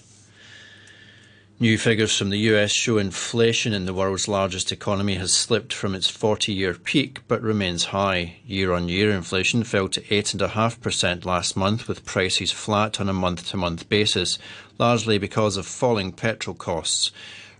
New 1.58 1.78
figures 1.78 2.18
from 2.18 2.32
the 2.32 2.52
US 2.52 2.74
show 2.74 2.98
inflation 2.98 3.72
in 3.72 3.86
the 3.86 3.94
world's 3.94 4.28
largest 4.28 4.74
economy 4.74 5.16
has 5.16 5.32
slipped 5.32 5.72
from 5.72 5.96
its 5.96 6.10
40 6.10 6.52
year 6.52 6.74
peak 6.74 7.22
but 7.30 7.42
remains 7.42 7.86
high. 7.86 8.36
Year 8.46 8.74
on 8.74 8.90
year 8.90 9.10
inflation 9.10 9.64
fell 9.64 9.88
to 9.88 10.02
8.5% 10.02 11.24
last 11.24 11.56
month, 11.56 11.88
with 11.88 12.04
prices 12.04 12.52
flat 12.52 13.00
on 13.00 13.08
a 13.08 13.14
month 13.14 13.52
to 13.52 13.58
month 13.58 13.88
basis, 13.88 14.38
largely 14.78 15.18
because 15.18 15.56
of 15.56 15.66
falling 15.66 16.12
petrol 16.12 16.58
costs. 16.58 17.12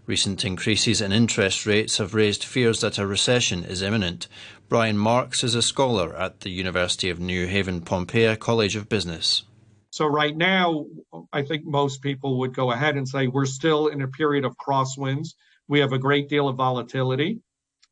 Recent 0.06 0.44
increases 0.44 1.00
in 1.00 1.14
interest 1.14 1.66
rates 1.66 1.98
have 1.98 2.14
raised 2.14 2.44
fears 2.44 2.82
that 2.82 2.98
a 2.98 3.08
recession 3.08 3.64
is 3.64 3.82
imminent. 3.82 4.28
Brian 4.68 4.98
Marks 4.98 5.42
is 5.42 5.56
a 5.56 5.62
scholar 5.62 6.14
at 6.18 6.42
the 6.42 6.52
University 6.52 7.10
of 7.10 7.22
New 7.22 7.48
Haven 7.48 7.80
Pompea 7.80 8.38
College 8.38 8.76
of 8.76 8.90
Business. 8.90 9.44
So 9.96 10.08
right 10.08 10.36
now, 10.36 10.88
I 11.32 11.44
think 11.44 11.64
most 11.64 12.02
people 12.02 12.40
would 12.40 12.54
go 12.54 12.70
ahead 12.70 12.98
and 12.98 13.08
say 13.08 13.28
we're 13.28 13.46
still 13.46 13.88
in 13.88 14.02
a 14.02 14.10
period 14.10 14.44
of 14.44 14.58
crosswinds. 14.58 15.36
We 15.70 15.80
have 15.80 15.94
a 15.94 15.98
great 15.98 16.28
deal 16.28 16.50
of 16.50 16.58
volatility. 16.58 17.40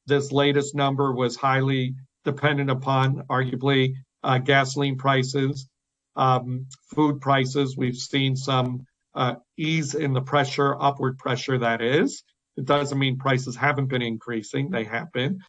This 0.05 0.29
latest 0.33 0.75
number 0.75 1.13
was 1.13 1.38
highly 1.38 1.95
dependent 2.25 2.69
upon, 2.69 3.24
arguably, 3.29 3.93
uh, 4.22 4.39
gasoline 4.39 4.98
prices, 4.98 5.69
um, 6.17 6.65
food 6.93 7.22
prices. 7.22 7.77
We've 7.77 7.95
seen 7.95 8.36
some 8.36 8.86
uh, 9.15 9.36
ease 9.55 9.95
in 9.95 10.12
the 10.12 10.22
pressure, 10.22 10.75
upward 10.77 11.17
pressure 11.17 11.57
that 11.60 11.81
is. 11.81 12.22
It 12.57 12.65
doesn't 12.65 13.00
mean 13.00 13.17
prices 13.17 13.55
haven't 13.55 13.88
been 13.88 14.01
increasing, 14.01 14.72
they 14.72 14.83
have 14.83 15.10
been. 15.13 15.39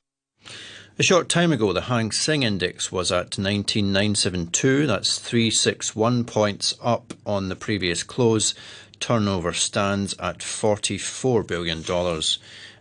A 0.96 1.02
short 1.02 1.28
time 1.28 1.50
ago, 1.50 1.72
the 1.72 1.80
Hang 1.80 2.12
Seng 2.12 2.44
Index 2.44 2.92
was 2.92 3.10
at 3.10 3.36
19972. 3.36 4.86
That's 4.86 5.18
361 5.18 6.22
points 6.22 6.76
up 6.80 7.14
on 7.26 7.48
the 7.48 7.56
previous 7.56 8.04
close. 8.04 8.54
Turnover 9.00 9.52
stands 9.52 10.14
at 10.20 10.38
$44 10.38 11.44
billion. 11.48 11.78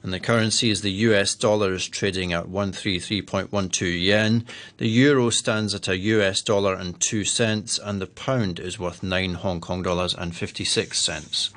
And 0.04 0.14
the 0.14 0.20
currency 0.20 0.70
is 0.70 0.82
the 0.82 0.92
US 0.92 1.34
dollar 1.34 1.74
is 1.74 1.88
trading 1.88 2.34
at 2.34 2.46
133.12 2.46 4.04
yen. 4.04 4.46
The 4.78 4.90
euro 4.90 5.32
stands 5.32 5.74
at 5.74 5.88
a 5.88 5.98
US 5.98 6.44
dollar 6.44 6.76
and 6.76 7.00
2 7.02 7.26
cents. 7.26 7.80
And 7.80 8.00
the 8.00 8.06
pound 8.06 8.60
is 8.60 8.78
worth 8.78 9.02
9 9.02 9.34
Hong 9.34 9.60
Kong 9.60 9.82
dollars 9.82 10.14
and 10.14 10.36
56 10.36 11.00
cents. 11.00 11.50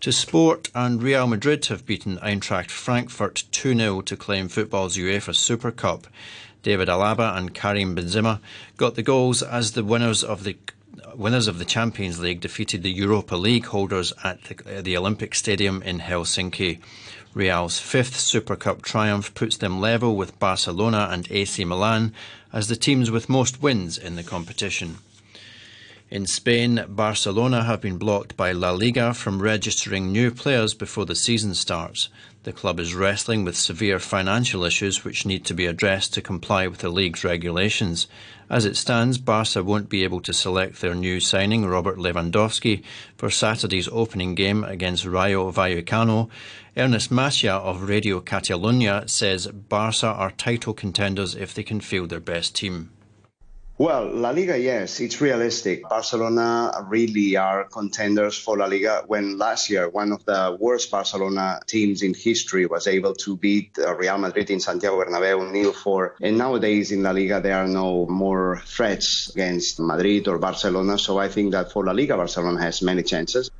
To 0.00 0.12
sport, 0.12 0.70
and 0.74 1.02
Real 1.02 1.26
Madrid 1.26 1.66
have 1.66 1.84
beaten 1.84 2.16
Eintracht 2.20 2.70
Frankfurt 2.70 3.44
2 3.52 3.74
0 3.74 4.00
to 4.00 4.16
claim 4.16 4.48
football's 4.48 4.96
UEFA 4.96 5.34
Super 5.34 5.70
Cup. 5.70 6.06
David 6.62 6.88
Alaba 6.88 7.36
and 7.36 7.52
Karim 7.52 7.94
Benzema 7.94 8.40
got 8.78 8.94
the 8.94 9.02
goals 9.02 9.42
as 9.42 9.72
the 9.72 9.84
winners 9.84 10.24
of 10.24 10.44
the 10.44 10.56
winners 11.14 11.46
of 11.48 11.58
the 11.58 11.66
Champions 11.66 12.18
League 12.18 12.40
defeated 12.40 12.82
the 12.82 12.90
Europa 12.90 13.36
League 13.36 13.66
holders 13.66 14.14
at 14.24 14.42
the, 14.44 14.80
the 14.80 14.96
Olympic 14.96 15.34
Stadium 15.34 15.82
in 15.82 15.98
Helsinki. 16.00 16.78
Real's 17.34 17.78
fifth 17.78 18.16
Super 18.18 18.56
Cup 18.56 18.80
triumph 18.80 19.34
puts 19.34 19.58
them 19.58 19.82
level 19.82 20.16
with 20.16 20.38
Barcelona 20.38 21.08
and 21.10 21.30
AC 21.30 21.62
Milan 21.66 22.14
as 22.54 22.68
the 22.68 22.74
teams 22.74 23.10
with 23.10 23.28
most 23.28 23.60
wins 23.60 23.98
in 23.98 24.16
the 24.16 24.22
competition. 24.22 24.96
In 26.10 26.26
Spain, 26.26 26.84
Barcelona 26.88 27.62
have 27.62 27.80
been 27.80 27.96
blocked 27.96 28.36
by 28.36 28.50
La 28.50 28.72
Liga 28.72 29.14
from 29.14 29.40
registering 29.40 30.10
new 30.10 30.32
players 30.32 30.74
before 30.74 31.06
the 31.06 31.14
season 31.14 31.54
starts. 31.54 32.08
The 32.42 32.52
club 32.52 32.80
is 32.80 32.96
wrestling 32.96 33.44
with 33.44 33.56
severe 33.56 34.00
financial 34.00 34.64
issues 34.64 35.04
which 35.04 35.24
need 35.24 35.44
to 35.44 35.54
be 35.54 35.66
addressed 35.66 36.12
to 36.14 36.20
comply 36.20 36.66
with 36.66 36.80
the 36.80 36.88
league's 36.88 37.22
regulations. 37.22 38.08
As 38.48 38.64
it 38.64 38.76
stands, 38.76 39.18
Barca 39.18 39.62
won't 39.62 39.88
be 39.88 40.02
able 40.02 40.20
to 40.22 40.32
select 40.32 40.80
their 40.80 40.96
new 40.96 41.20
signing, 41.20 41.64
Robert 41.64 41.96
Lewandowski, 41.96 42.82
for 43.16 43.30
Saturday's 43.30 43.88
opening 43.92 44.34
game 44.34 44.64
against 44.64 45.04
Rayo 45.04 45.52
Vallecano. 45.52 46.28
Ernest 46.76 47.12
Macia 47.12 47.54
of 47.54 47.88
Radio 47.88 48.20
Catalunya 48.20 49.08
says 49.08 49.46
Barca 49.46 50.08
are 50.08 50.32
title 50.32 50.74
contenders 50.74 51.36
if 51.36 51.54
they 51.54 51.62
can 51.62 51.80
field 51.80 52.10
their 52.10 52.18
best 52.18 52.56
team. 52.56 52.90
Well, 53.80 54.12
La 54.12 54.28
Liga, 54.28 54.58
yes, 54.58 55.00
it's 55.00 55.22
realistic. 55.22 55.88
Barcelona 55.88 56.84
really 56.90 57.36
are 57.36 57.64
contenders 57.64 58.36
for 58.36 58.58
La 58.58 58.66
Liga 58.66 59.04
when 59.06 59.38
last 59.38 59.70
year 59.70 59.88
one 59.88 60.12
of 60.12 60.22
the 60.26 60.54
worst 60.60 60.90
Barcelona 60.90 61.60
teams 61.66 62.02
in 62.02 62.12
history 62.12 62.66
was 62.66 62.86
able 62.86 63.14
to 63.14 63.38
beat 63.38 63.78
uh, 63.78 63.96
Real 63.96 64.18
Madrid 64.18 64.50
in 64.50 64.60
Santiago 64.60 65.02
Bernabeu 65.02 65.50
nil 65.50 65.72
4 65.72 66.16
and 66.20 66.36
nowadays 66.36 66.92
in 66.92 67.02
La 67.02 67.12
Liga 67.12 67.40
there 67.40 67.56
are 67.56 67.66
no 67.66 68.04
more 68.04 68.60
threats 68.66 69.30
against 69.30 69.80
Madrid 69.80 70.28
or 70.28 70.36
Barcelona 70.36 70.98
so 70.98 71.16
I 71.16 71.28
think 71.28 71.52
that 71.52 71.72
for 71.72 71.82
La 71.82 71.92
Liga 71.92 72.18
Barcelona 72.18 72.60
has 72.60 72.82
many 72.82 73.02
chances. 73.02 73.50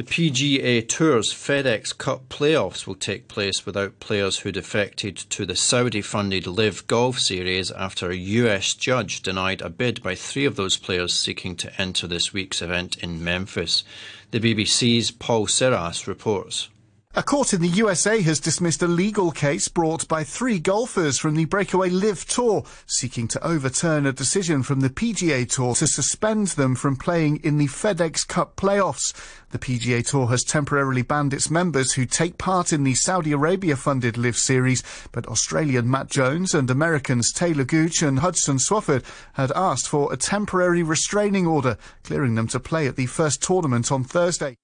The 0.00 0.30
PGA 0.30 0.88
Tour's 0.88 1.30
FedEx 1.30 1.98
Cup 1.98 2.30
playoffs 2.30 2.86
will 2.86 2.94
take 2.94 3.28
place 3.28 3.66
without 3.66 4.00
players 4.00 4.38
who 4.38 4.50
defected 4.50 5.14
to 5.28 5.44
the 5.44 5.54
Saudi 5.54 6.00
funded 6.00 6.46
LIV 6.46 6.86
Golf 6.86 7.18
Series 7.18 7.70
after 7.72 8.08
a 8.10 8.16
US 8.16 8.72
judge 8.72 9.20
denied 9.20 9.60
a 9.60 9.68
bid 9.68 10.02
by 10.02 10.14
three 10.14 10.46
of 10.46 10.56
those 10.56 10.78
players 10.78 11.12
seeking 11.12 11.54
to 11.56 11.78
enter 11.78 12.06
this 12.06 12.32
week's 12.32 12.62
event 12.62 12.96
in 13.02 13.22
Memphis. 13.22 13.84
The 14.30 14.40
BBC's 14.40 15.10
Paul 15.10 15.46
Serras 15.46 16.06
reports. 16.06 16.70
A 17.16 17.24
court 17.24 17.52
in 17.52 17.60
the 17.60 17.66
USA 17.66 18.22
has 18.22 18.38
dismissed 18.38 18.84
a 18.84 18.86
legal 18.86 19.32
case 19.32 19.66
brought 19.66 20.06
by 20.06 20.22
three 20.22 20.60
golfers 20.60 21.18
from 21.18 21.34
the 21.34 21.44
breakaway 21.44 21.90
LIV 21.90 22.24
Tour, 22.28 22.64
seeking 22.86 23.26
to 23.26 23.44
overturn 23.44 24.06
a 24.06 24.12
decision 24.12 24.62
from 24.62 24.78
the 24.78 24.90
PGA 24.90 25.44
Tour 25.50 25.74
to 25.74 25.88
suspend 25.88 26.48
them 26.48 26.76
from 26.76 26.94
playing 26.94 27.38
in 27.42 27.58
the 27.58 27.66
FedEx 27.66 28.28
Cup 28.28 28.54
playoffs. 28.54 29.12
The 29.50 29.58
PGA 29.58 30.06
Tour 30.06 30.28
has 30.28 30.44
temporarily 30.44 31.02
banned 31.02 31.34
its 31.34 31.50
members 31.50 31.94
who 31.94 32.06
take 32.06 32.38
part 32.38 32.72
in 32.72 32.84
the 32.84 32.94
Saudi 32.94 33.32
Arabia-funded 33.32 34.16
LIV 34.16 34.36
Series, 34.36 34.84
but 35.10 35.26
Australian 35.26 35.90
Matt 35.90 36.10
Jones 36.10 36.54
and 36.54 36.70
Americans 36.70 37.32
Taylor 37.32 37.64
Gooch 37.64 38.02
and 38.02 38.20
Hudson 38.20 38.58
Swafford 38.58 39.02
had 39.32 39.50
asked 39.56 39.88
for 39.88 40.12
a 40.12 40.16
temporary 40.16 40.84
restraining 40.84 41.48
order, 41.48 41.76
clearing 42.04 42.36
them 42.36 42.46
to 42.46 42.60
play 42.60 42.86
at 42.86 42.94
the 42.94 43.06
first 43.06 43.42
tournament 43.42 43.90
on 43.90 44.04
Thursday. 44.04 44.56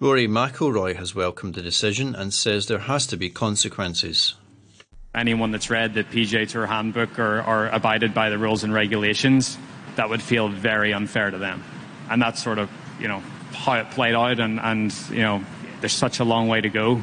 Rory 0.00 0.28
McIlroy 0.28 0.94
has 0.94 1.12
welcomed 1.12 1.54
the 1.54 1.62
decision 1.62 2.14
and 2.14 2.32
says 2.32 2.66
there 2.66 2.78
has 2.78 3.04
to 3.08 3.16
be 3.16 3.30
consequences. 3.30 4.36
Anyone 5.12 5.50
that's 5.50 5.70
read 5.70 5.94
the 5.94 6.04
PGA 6.04 6.48
Tour 6.48 6.66
handbook 6.66 7.18
or, 7.18 7.42
or 7.42 7.66
abided 7.66 8.14
by 8.14 8.30
the 8.30 8.38
rules 8.38 8.62
and 8.62 8.72
regulations, 8.72 9.58
that 9.96 10.08
would 10.08 10.22
feel 10.22 10.48
very 10.48 10.92
unfair 10.92 11.32
to 11.32 11.38
them. 11.38 11.64
And 12.08 12.22
that's 12.22 12.40
sort 12.40 12.58
of, 12.58 12.70
you 13.00 13.08
know, 13.08 13.20
how 13.52 13.74
it 13.74 13.90
played 13.90 14.14
out. 14.14 14.38
And, 14.38 14.60
and 14.60 14.94
you 15.10 15.22
know, 15.22 15.44
there's 15.80 15.94
such 15.94 16.20
a 16.20 16.24
long 16.24 16.46
way 16.46 16.60
to 16.60 16.68
go. 16.68 17.02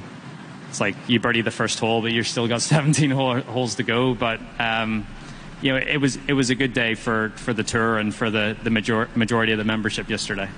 It's 0.70 0.80
like 0.80 0.96
you 1.08 1.20
birdie 1.20 1.42
the 1.42 1.52
first 1.52 1.80
hole, 1.80 2.02
but 2.02 2.14
you've 2.14 2.28
still 2.28 2.48
got 2.48 2.62
17 2.62 3.12
holes 3.12 3.76
to 3.76 3.84
go. 3.84 4.14
But 4.14 4.40
um, 4.58 5.06
you 5.62 5.74
know, 5.74 5.78
it 5.78 5.98
was 5.98 6.18
it 6.28 6.34
was 6.34 6.50
a 6.50 6.56
good 6.56 6.72
day 6.72 6.96
for, 6.96 7.34
for 7.36 7.52
the 7.52 7.64
tour 7.64 7.98
and 7.98 8.16
for 8.16 8.30
the 8.30 8.56
the 8.64 8.70
major- 8.70 9.10
majority 9.16 9.52
of 9.52 9.58
the 9.58 9.66
membership 9.66 10.10
yesterday. 10.10 10.50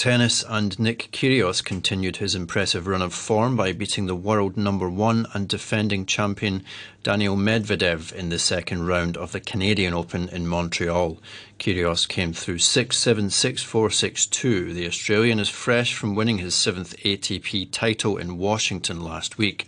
Tennis 0.00 0.42
and 0.48 0.78
Nick 0.78 1.10
Kyrgios 1.12 1.62
continued 1.62 2.16
his 2.16 2.34
impressive 2.34 2.86
run 2.86 3.02
of 3.02 3.12
form 3.12 3.54
by 3.54 3.74
beating 3.74 4.06
the 4.06 4.16
world 4.16 4.56
number 4.56 4.88
one 4.88 5.26
and 5.34 5.46
defending 5.46 6.06
champion 6.06 6.64
Daniil 7.02 7.36
Medvedev 7.36 8.10
in 8.10 8.30
the 8.30 8.38
second 8.38 8.86
round 8.86 9.18
of 9.18 9.32
the 9.32 9.40
Canadian 9.40 9.92
Open 9.92 10.30
in 10.30 10.46
Montreal. 10.46 11.18
Kyrgios 11.58 12.08
came 12.08 12.32
through 12.32 12.56
6-7, 12.56 13.26
6-4, 13.26 14.30
6-2. 14.30 14.72
The 14.72 14.86
Australian 14.86 15.38
is 15.38 15.50
fresh 15.50 15.92
from 15.92 16.14
winning 16.14 16.38
his 16.38 16.54
seventh 16.54 16.96
ATP 17.04 17.70
title 17.70 18.16
in 18.16 18.38
Washington 18.38 19.04
last 19.04 19.36
week. 19.36 19.66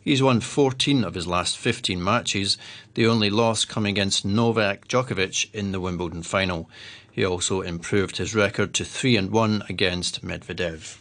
He's 0.00 0.22
won 0.22 0.40
14 0.40 1.02
of 1.02 1.14
his 1.14 1.26
last 1.26 1.58
15 1.58 2.02
matches, 2.02 2.56
the 2.94 3.06
only 3.06 3.30
loss 3.30 3.64
coming 3.64 3.94
against 3.94 4.24
Novak 4.24 4.86
Djokovic 4.86 5.52
in 5.52 5.72
the 5.72 5.80
Wimbledon 5.80 6.22
final. 6.22 6.68
He 7.12 7.24
also 7.24 7.60
improved 7.60 8.16
his 8.16 8.34
record 8.34 8.72
to 8.74 8.84
3 8.84 9.16
and 9.16 9.30
1 9.30 9.64
against 9.68 10.24
Medvedev. 10.24 10.98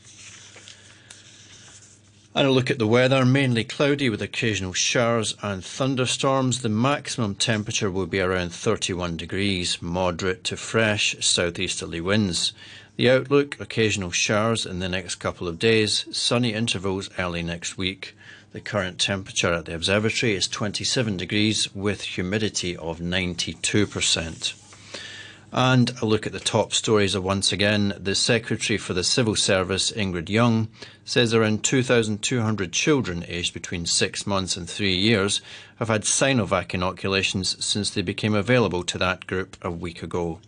And 2.36 2.48
a 2.48 2.52
look 2.52 2.70
at 2.70 2.80
the 2.80 2.88
weather, 2.88 3.26
mainly 3.26 3.66
cloudy 3.66 4.10
with 4.10 4.22
occasional 4.22 4.72
showers 4.72 5.36
and 5.42 5.64
thunderstorms. 5.64 6.62
The 6.62 6.70
maximum 6.70 7.36
temperature 7.36 7.92
will 7.92 8.06
be 8.06 8.22
around 8.22 8.54
31 8.54 9.18
degrees, 9.18 9.82
moderate 9.82 10.44
to 10.46 10.58
fresh 10.58 11.16
southeasterly 11.20 12.00
winds. 12.00 12.54
The 12.96 13.10
outlook, 13.10 13.60
occasional 13.60 14.12
showers 14.12 14.66
in 14.66 14.80
the 14.80 14.88
next 14.90 15.16
couple 15.16 15.48
of 15.48 15.60
days, 15.60 16.06
sunny 16.12 16.54
intervals 16.54 17.10
early 17.18 17.44
next 17.44 17.78
week. 17.78 18.16
The 18.54 18.62
current 18.62 19.00
temperature 19.00 19.54
at 19.54 19.66
the 19.66 19.76
observatory 19.76 20.34
is 20.34 20.48
27 20.48 21.18
degrees 21.18 21.74
with 21.74 22.02
humidity 22.02 22.78
of 22.78 23.00
92%. 23.00 24.61
And 25.54 25.92
a 26.02 26.06
look 26.06 26.26
at 26.26 26.32
the 26.32 26.40
top 26.40 26.74
stories 26.74 27.14
of 27.14 27.26
once 27.26 27.52
again. 27.52 27.94
The 28.00 28.16
Secretary 28.16 28.78
for 28.78 28.94
the 28.94 29.04
Civil 29.04 29.36
Service, 29.36 29.92
Ingrid 29.92 30.28
Yeung, 30.28 30.70
says 31.04 31.34
around 31.34 31.64
2,200 31.64 32.72
children 32.72 33.26
aged 33.28 33.54
between 33.54 33.86
six 33.86 34.26
months 34.26 34.56
and 34.56 34.70
three 34.70 34.96
years 34.96 35.42
have 35.76 35.90
had 35.90 36.04
Sinovac 36.04 36.74
inoculations 36.74 37.64
since 37.64 37.90
they 37.90 38.02
became 38.02 38.34
available 38.34 38.84
to 38.84 38.98
that 38.98 39.28
group 39.28 39.58
a 39.62 39.70
week 39.70 40.02
ago. 40.02 40.40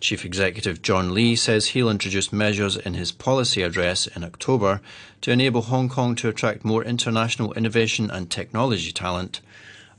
Chief 0.00 0.24
Executive 0.24 0.82
John 0.82 1.14
Lee 1.14 1.36
says 1.36 1.66
he'll 1.66 1.88
introduce 1.88 2.32
measures 2.32 2.76
in 2.76 2.94
his 2.94 3.12
policy 3.12 3.62
address 3.62 4.08
in 4.08 4.24
October 4.24 4.80
to 5.20 5.30
enable 5.30 5.62
Hong 5.62 5.88
Kong 5.88 6.16
to 6.16 6.28
attract 6.28 6.64
more 6.64 6.82
international 6.82 7.52
innovation 7.52 8.10
and 8.10 8.28
technology 8.28 8.90
talent. 8.90 9.40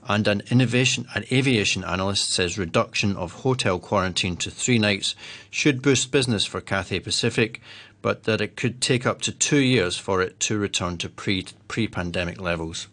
And 0.07 0.27
an 0.27 0.43
innovation 0.51 1.07
an 1.15 1.24
aviation 1.31 1.83
analyst 1.83 2.29
says 2.29 2.57
reduction 2.57 3.15
of 3.15 3.31
hotel 3.31 3.79
quarantine 3.79 4.36
to 4.38 4.51
three 4.51 4.77
nights 4.77 5.15
should 5.50 5.81
boost 5.81 6.12
business 6.12 6.45
for 6.45 6.62
Cathay 6.62 7.00
Pacific, 7.00 7.62
but 8.01 8.24
that 8.24 8.41
it 8.41 8.57
could 8.57 8.81
take 8.81 9.05
up 9.05 9.22
to 9.22 9.31
two 9.31 9.62
years 9.62 9.98
for 9.98 10.22
it 10.22 10.39
to 10.41 10.57
return 10.57 10.98
to 10.98 11.10
pre 11.10 11.45
pre 11.67 11.88
pandemic 11.88 12.39
levels. 12.39 12.88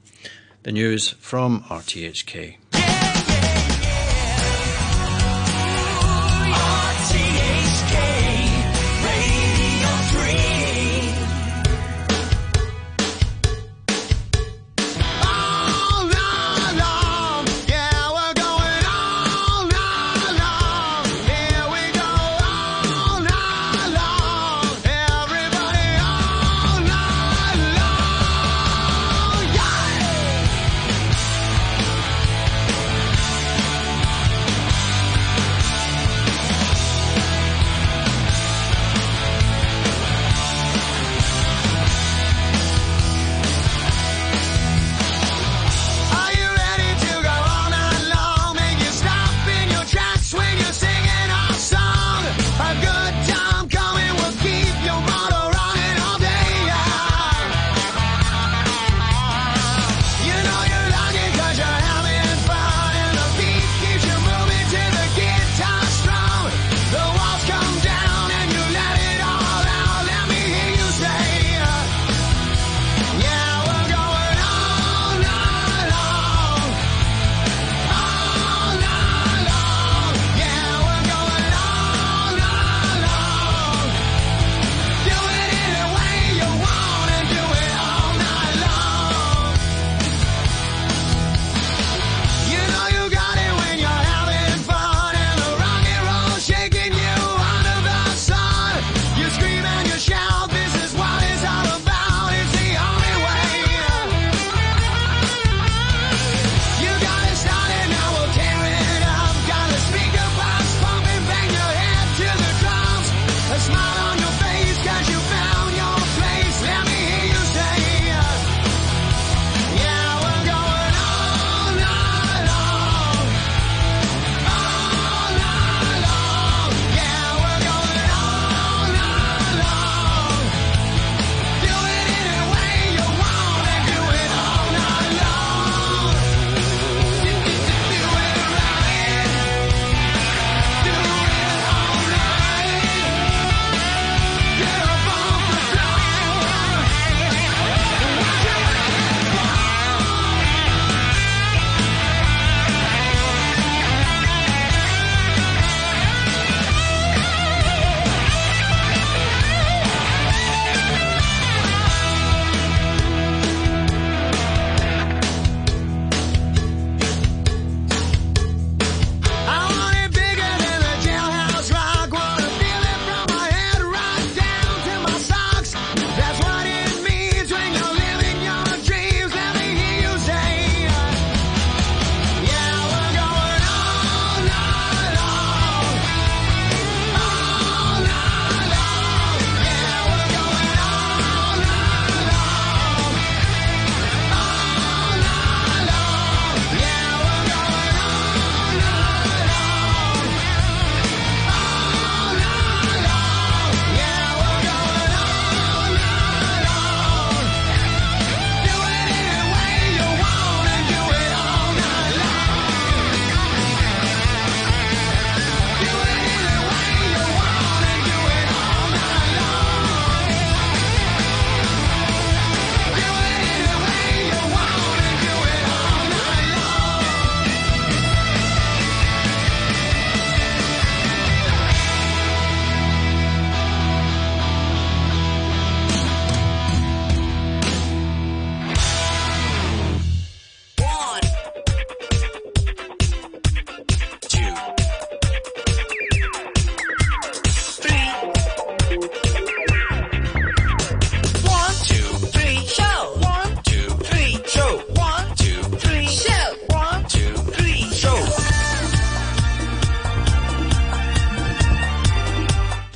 The 0.62 0.72
news 0.72 1.08
from 1.08 1.62
RTHK. 1.64 2.79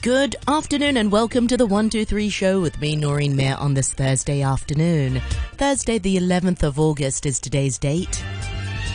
Good 0.05 0.37
afternoon 0.47 0.99
and 0.99 1.11
welcome 1.11 1.49
to 1.49 1.57
the 1.57 1.65
123 1.65 2.29
show 2.29 2.61
with 2.61 2.79
me, 2.79 2.95
Noreen 2.95 3.35
Mir, 3.35 3.57
on 3.59 3.73
this 3.73 3.91
Thursday 3.91 4.43
afternoon. 4.43 5.23
Thursday, 5.55 5.97
the 5.97 6.19
11th 6.19 6.63
of 6.63 6.79
August, 6.79 7.25
is 7.25 7.41
today's 7.41 7.79
date. 7.79 8.23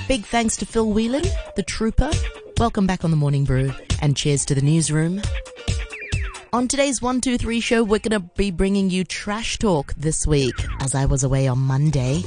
Big 0.08 0.24
thanks 0.24 0.56
to 0.58 0.68
Phil 0.68 0.92
Whelan, 0.92 1.24
the 1.56 1.64
trooper. 1.64 2.12
Welcome 2.60 2.86
back 2.86 3.04
on 3.04 3.10
the 3.10 3.18
Morning 3.18 3.44
Brew, 3.44 3.74
and 4.04 4.16
cheers 4.16 4.46
to 4.46 4.54
the 4.54 4.62
newsroom. 4.62 5.20
On 6.54 6.68
today's 6.68 7.02
123 7.02 7.60
show, 7.60 7.84
we're 7.84 7.98
going 7.98 8.22
to 8.22 8.30
be 8.38 8.52
bringing 8.52 8.92
you 8.92 9.04
trash 9.04 9.58
talk 9.58 9.96
this 9.96 10.28
week. 10.28 10.54
As 10.80 10.94
I 10.94 11.06
was 11.06 11.24
away 11.24 11.48
on 11.48 11.58
Monday, 11.58 12.22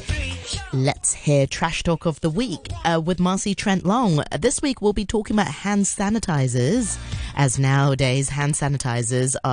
let's 0.72 1.12
hear 1.12 1.46
trash 1.46 1.84
talk 1.84 2.04
of 2.04 2.20
the 2.20 2.30
week 2.30 2.68
uh, 2.84 3.00
with 3.00 3.20
Marcy 3.20 3.54
Trent 3.54 3.84
Long. 3.84 4.24
This 4.36 4.60
week, 4.60 4.82
we'll 4.82 4.92
be 4.92 5.04
talking 5.04 5.36
about 5.36 5.46
hand 5.46 5.84
sanitizers, 5.84 6.98
as 7.36 7.58
nowadays 7.58 8.28
hand 8.28 8.54
sanitizers 8.54 9.34
are 9.44 9.50